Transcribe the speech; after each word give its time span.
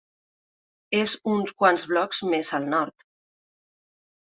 És 0.99 1.13
uns 1.33 1.53
quants 1.59 1.85
blocs 1.93 2.23
més 2.33 2.51
al 2.61 2.67
nord. 2.77 3.09